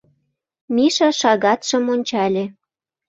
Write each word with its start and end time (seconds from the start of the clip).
Миша 0.75 1.09
шагатшым 1.19 1.85
ончале. 1.93 2.43